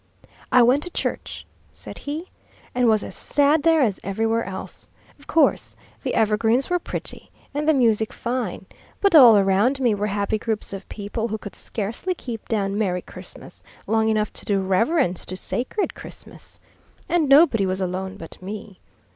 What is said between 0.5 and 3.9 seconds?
"I went to church," said he, "and was as sad there